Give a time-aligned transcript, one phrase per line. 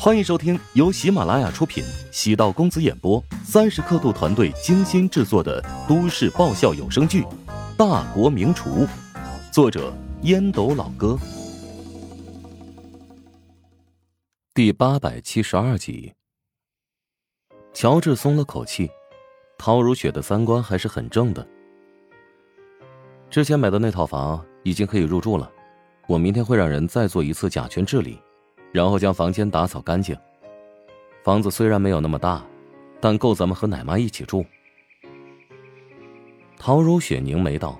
[0.00, 7.22] 欢迎收听由喜马拉雅出品、喜道公子演播、三十刻度团队精心制作的都市爆笑有声剧
[7.76, 8.86] 《大国名厨》，
[9.52, 9.92] 作者
[10.22, 11.18] 烟斗老哥，
[14.54, 16.12] 第八百七十二集。
[17.74, 18.88] 乔治松了口气，
[19.58, 21.44] 陶如雪的三观还是很正的。
[23.28, 25.50] 之前买的那套房已经可以入住了，
[26.06, 28.16] 我明天会让人再做一次甲醛治理。
[28.72, 30.16] 然后将房间打扫干净。
[31.24, 32.44] 房子虽然没有那么大，
[33.00, 34.44] 但够咱们和奶妈一起住。
[36.56, 37.78] 陶如雪凝眉道：“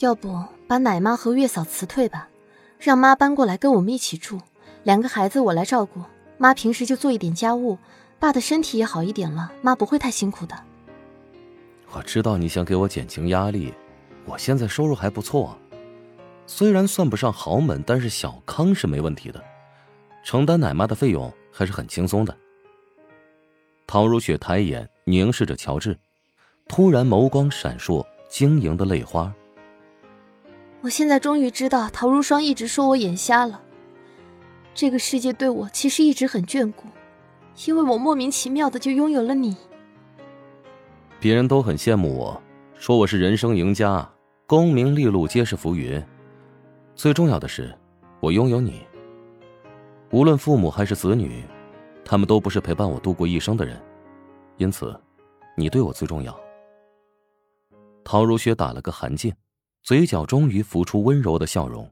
[0.00, 2.28] 要不把奶妈和月嫂辞退吧，
[2.78, 4.38] 让妈搬过来跟我们一起住。
[4.82, 6.00] 两个孩子我来照顾，
[6.36, 7.78] 妈平时就做一点家务，
[8.18, 10.56] 爸的身体也好一点了，妈不会太辛苦的。”
[11.92, 13.72] 我知道你想给我减轻压力，
[14.26, 15.56] 我现在收入还不错，
[16.46, 19.42] 虽然算不上豪门，但是小康是没问题的。
[20.28, 22.36] 承担奶妈的费用还是很轻松的。
[23.86, 25.98] 陶如雪抬眼凝视着乔治，
[26.68, 29.32] 突然眸光闪烁，晶莹的泪花。
[30.82, 33.62] 我现在终于知道，陶如霜一直说我眼瞎了。
[34.74, 36.88] 这个世界对我其实一直很眷顾，
[37.64, 39.56] 因为我莫名其妙的就拥有了你。
[41.18, 42.42] 别人都很羡慕我，
[42.74, 44.06] 说我是人生赢家，
[44.46, 46.04] 功名利禄皆是浮云。
[46.94, 47.74] 最重要的是，
[48.20, 48.86] 我拥有你。
[50.10, 51.44] 无论父母还是子女，
[52.04, 53.78] 他们都不是陪伴我度过一生的人，
[54.56, 54.98] 因此，
[55.54, 56.38] 你对我最重要。
[58.02, 59.34] 陶如雪打了个寒噤，
[59.82, 61.90] 嘴角终于浮出温柔的笑容。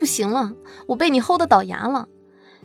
[0.00, 0.52] 不行了，
[0.88, 2.08] 我被你齁得倒牙了。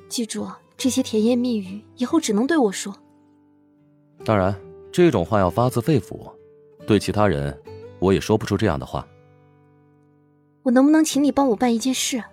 [0.09, 2.95] 记住，这些甜言蜜语以后只能对我说。
[4.23, 4.59] 当然，
[4.91, 6.31] 这种话要发自肺腑，
[6.87, 7.55] 对其他人，
[7.99, 9.07] 我也说不出这样的话。
[10.63, 12.23] 我能不能请你帮我办一件事？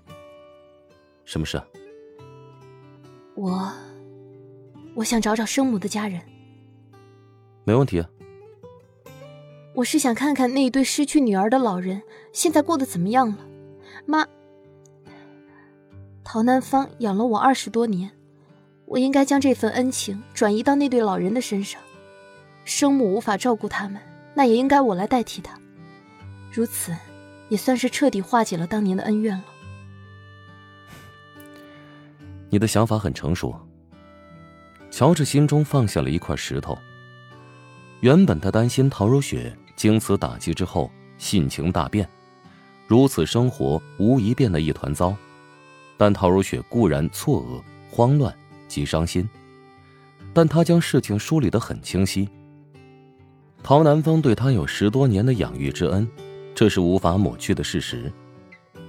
[1.27, 1.61] 什么事？
[3.43, 3.73] 我，
[4.95, 6.21] 我想找找生母的家人。
[7.65, 8.01] 没问题。
[9.75, 12.01] 我是想看看那一对失去女儿的老人
[12.33, 13.39] 现在过得怎么样了。
[14.07, 14.25] 妈，
[16.23, 18.13] 陶南方养了我二十多年，
[18.85, 21.83] 我应该将这份恩情转移到那对老人的身上。
[22.65, 24.01] 生母无法照顾他们，
[24.35, 25.59] 那也应该我来代替他。
[26.53, 26.95] 如此，
[27.49, 29.45] 也算是彻底化解了当年的恩怨了。
[32.53, 33.55] 你的想法很成熟。
[34.91, 36.77] 乔治心中放下了一块石头。
[38.01, 42.07] 原本他担心陶如雪经此打击之后性情大变，
[42.87, 45.17] 如此生活无疑变得一团糟。
[45.97, 48.37] 但陶如雪固然错愕、慌乱
[48.69, 49.27] 及伤心，
[50.35, 52.29] 但他将事情梳理得很清晰。
[53.63, 56.07] 陶南风对他有十多年的养育之恩，
[56.55, 58.13] 这是无法抹去的事实。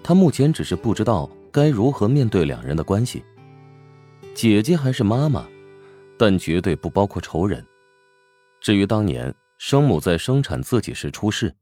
[0.04, 3.24] 他目前只是不知道该如何面对两人的关系。
[4.34, 5.48] 姐姐还是妈妈，
[6.18, 7.66] 但绝对不包括仇人。
[8.60, 11.54] 至于当年生母在生产自己时出事，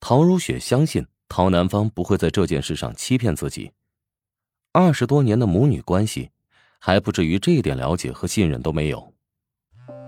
[0.00, 3.70] 陶如雪相信陶南方不会在这件事上欺骗自己。
[4.72, 6.30] 二十多年的母女关系，
[6.78, 9.12] 还不至于这一点了解和信任都没有。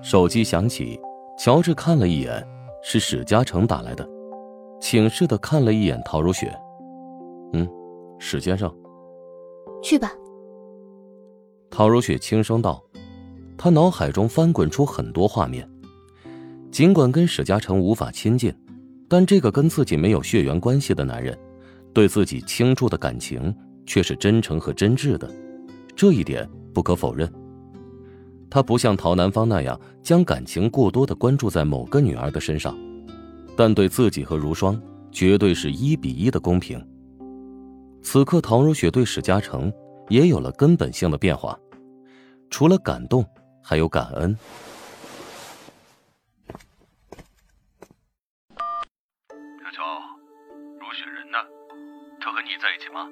[0.03, 0.99] 手机响起，
[1.39, 2.45] 乔治看了一眼，
[2.83, 4.09] 是史嘉诚打来的，
[4.81, 6.53] 请示的看了一眼陶如雪，
[7.53, 7.69] 嗯，
[8.19, 8.75] 史先生，
[9.83, 10.13] 去吧。
[11.73, 12.85] 陶如雪轻声道
[13.57, 15.67] ：“她脑海中翻滚出很多画面。
[16.71, 18.55] 尽管跟史嘉诚无法亲近，
[19.09, 21.37] 但这个跟自己没有血缘关系的男人，
[21.95, 23.55] 对自己倾注的感情
[23.87, 25.29] 却是真诚和真挚的，
[25.97, 27.27] 这一点不可否认。
[28.51, 32.77] 他不像陶南方那样将感情过多的关注在某个女儿的身上，
[33.57, 34.79] 但对自己和如霜
[35.11, 36.87] 绝对是一比一的公平。
[38.03, 39.73] 此刻，陶如雪对史嘉诚。”
[40.13, 41.59] 也有了根本性的变化，
[42.51, 43.25] 除了感动，
[43.63, 44.37] 还有感恩。
[48.51, 49.83] 小乔，
[50.79, 51.39] 如雪人呢？
[52.21, 53.09] 他和你在一起吗？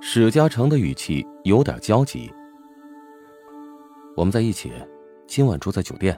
[0.00, 2.32] 史嘉诚的语气有点焦急。
[4.16, 4.72] 我们在一起，
[5.26, 6.16] 今晚住在酒店。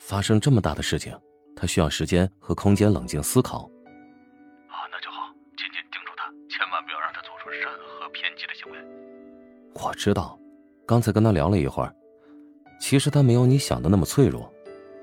[0.00, 1.16] 发生这么大的事情，
[1.54, 3.70] 他需要时间和空间冷静思考。
[9.74, 10.38] 我知道，
[10.86, 11.94] 刚才跟他聊了一会儿，
[12.80, 14.52] 其实他没有你想的那么脆弱，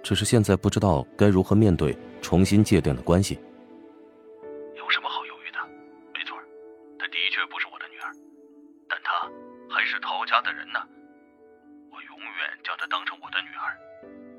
[0.04, 3.40] 只是现在不知道该如何面对重新界定的关系。
[4.76, 5.60] 有什么好犹豫的？
[6.14, 6.38] 没错，
[6.98, 8.12] 她的确不是我的女儿，
[8.90, 9.30] 但她
[9.70, 10.80] 还是陶家的人呢。
[11.92, 13.78] 我永远将她当成我的女儿，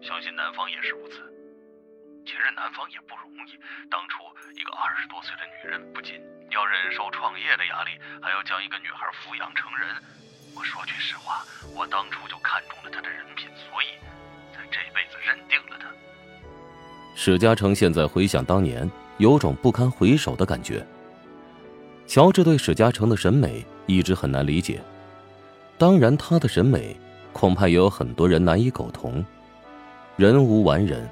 [0.02, 1.22] 相信男方也是如此。
[2.26, 3.58] 其实男方也不容易，
[3.88, 4.24] 当初
[4.58, 6.20] 一个二十多岁的女人，不仅
[6.54, 7.90] 要忍受创业的压力，
[8.22, 9.88] 还要将一个女孩抚养成人。
[10.54, 13.98] 我说句实话，我当初就看中了她的人品，所以
[14.54, 15.88] 在这辈子认定了他。
[17.16, 20.86] 史嘉诚现在回想当年，有种不堪回首的感觉。
[22.06, 24.80] 乔治对史嘉诚的审美一直很难理解，
[25.76, 26.96] 当然他的审美
[27.32, 29.24] 恐怕也有很多人难以苟同。
[30.16, 31.10] 人无完人，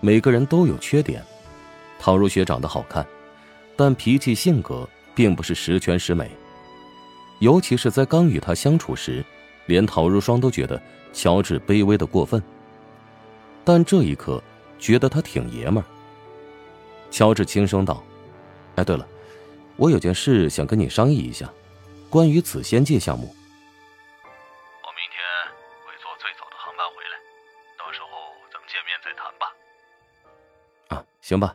[0.00, 1.24] 每个人都有缺点。
[1.98, 3.06] 陶如雪长得好看，
[3.76, 6.30] 但脾气性格并不是十全十美。
[7.40, 9.24] 尤其是在刚与他相处时，
[9.66, 10.80] 连陶如霜都觉得
[11.12, 12.42] 乔治卑微的过分。
[13.64, 14.42] 但这一刻，
[14.78, 15.86] 觉得他挺爷们儿。
[17.10, 18.02] 乔治轻声道
[18.76, 19.06] ：“哎，对了。”
[19.76, 21.52] 我有件事想跟你商议一下，
[22.08, 23.26] 关于紫仙界项目。
[23.26, 25.20] 我明天
[25.84, 27.18] 会坐最早的航班回来，
[27.76, 28.08] 到时候
[28.50, 29.52] 咱们见面再谈吧。
[30.96, 31.54] 啊，行吧。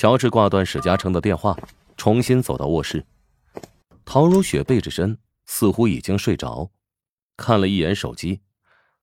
[0.00, 1.54] 乔治挂断史嘉诚的电话，
[1.94, 3.04] 重新走到卧室。
[4.02, 6.70] 陶如雪背着身，似乎已经睡着，
[7.36, 8.40] 看了一眼手机，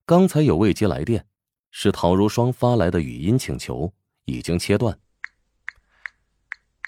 [0.07, 1.27] 刚才有未接来电，
[1.69, 3.93] 是陶如霜发来的语音请求，
[4.25, 4.97] 已经切断。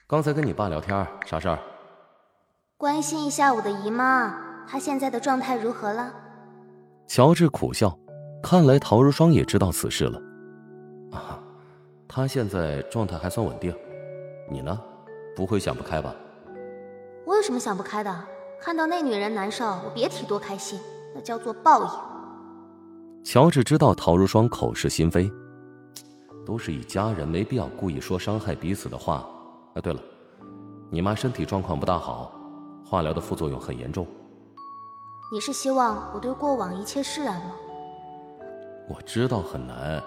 [0.08, 1.60] 刚才跟你爸聊天，啥事儿？
[2.78, 6.12] 关心一下我的姨妈，她现在的状态如何了？
[7.06, 7.96] 乔治苦笑，
[8.42, 10.20] 看来陶如霜也知道此事了。
[11.12, 11.40] 啊，
[12.08, 13.72] 她现在状态还算稳定。
[14.50, 14.78] 你呢？
[15.36, 16.14] 不会想不开吧？
[17.26, 18.14] 我有什么想不开的？
[18.62, 20.80] 看到那女人难受，我别提多开心，
[21.16, 21.90] 那叫做报应。
[23.24, 25.32] 乔治知道陶如霜口是心非，
[26.46, 29.26] 都是一家人，没必要故意说伤害彼此的话。
[29.76, 30.02] 啊，对了，
[30.90, 32.34] 你妈身体状况不大好，
[32.84, 34.06] 化疗的副作用很严重。
[35.32, 37.52] 你是希望我对过往一切释然吗？
[38.90, 40.02] 我知道很难，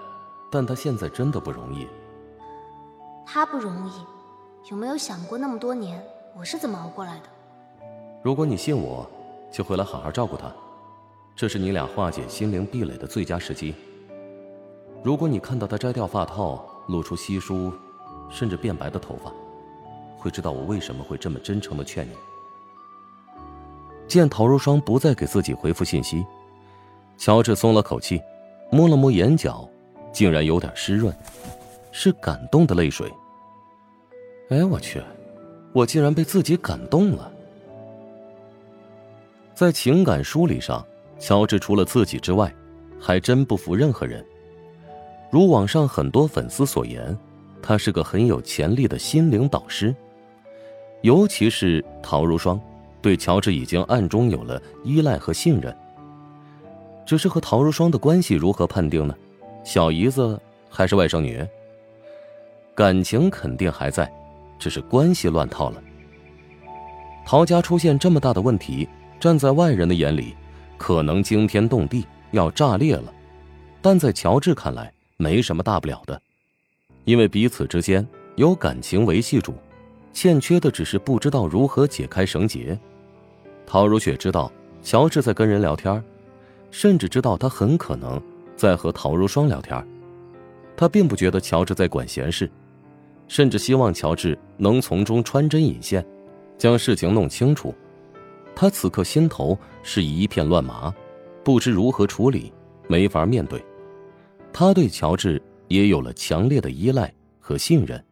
[0.50, 1.86] 但她现在真的不容易。
[3.24, 3.92] 她不容易，
[4.70, 6.00] 有没有想过那么多年
[6.36, 7.24] 我是怎么熬过来的？
[8.22, 9.04] 如果你信我，
[9.50, 10.50] 就回来好好照顾她，
[11.34, 13.74] 这是你俩化解心灵壁垒的最佳时机。
[15.02, 17.72] 如果你看到她摘掉发套，露出稀疏，
[18.30, 19.32] 甚至变白的头发，
[20.16, 22.12] 会知道我为什么会这么真诚的劝你。
[24.06, 26.24] 见陶如霜不再给自己回复信息，
[27.18, 28.22] 乔治松了口气，
[28.70, 29.68] 摸了摸眼角，
[30.12, 31.12] 竟然有点湿润，
[31.90, 33.12] 是感动的泪水。
[34.52, 35.02] 哎，我去，
[35.72, 37.32] 我竟然被自己感动了。
[39.54, 40.86] 在情感梳理上，
[41.18, 42.54] 乔治除了自己之外，
[43.00, 44.22] 还真不服任何人。
[45.30, 47.16] 如网上很多粉丝所言，
[47.62, 49.94] 他是个很有潜力的心灵导师。
[51.00, 52.60] 尤其是陶如霜，
[53.00, 55.74] 对乔治已经暗中有了依赖和信任。
[57.06, 59.14] 只是和陶如霜的关系如何判定呢？
[59.64, 60.38] 小姨子
[60.68, 61.42] 还是外甥女？
[62.74, 64.12] 感情肯定还在，
[64.62, 65.82] 只是关系乱套了。
[67.26, 68.88] 陶家出现这么大的问题，
[69.18, 70.36] 站在外人的眼里，
[70.78, 73.12] 可能惊天动地，要炸裂了。
[73.80, 76.22] 但在乔治看来，没什么大不了的，
[77.04, 78.06] 因为彼此之间
[78.36, 79.52] 有感情维系住。
[80.12, 82.78] 欠缺的只是不知道如何解开绳结。
[83.66, 86.00] 陶如雪知道乔治在跟人聊天，
[86.70, 88.22] 甚至知道他很可能
[88.56, 89.84] 在和陶如霜聊天。
[90.76, 92.50] 他并不觉得乔治在管闲事，
[93.32, 96.06] 甚至希望乔治能从中穿针引线，
[96.58, 97.74] 将事情弄清楚。
[98.54, 100.94] 他此刻心头是一片乱麻，
[101.42, 102.52] 不知如何处理，
[102.88, 103.64] 没法面对。
[104.52, 108.04] 他对乔治也有了强烈的依赖和信任。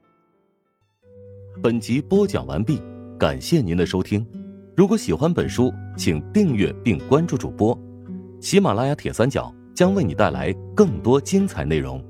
[1.62, 2.80] 本集播讲完毕，
[3.18, 4.26] 感谢您的收听。
[4.75, 7.78] 如果喜欢本书，请订阅并关注主播。
[8.40, 12.02] 喜马拉雅铁三角将为你带来更多精彩内容。